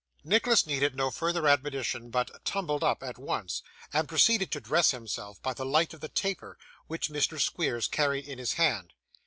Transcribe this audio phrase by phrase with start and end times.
[0.23, 3.61] Nicholas needed no further admonition, but 'tumbled up' at once,
[3.93, 7.39] and proceeded to dress himself by the light of the taper, which Mr.
[7.39, 8.93] Squeers carried in his hand.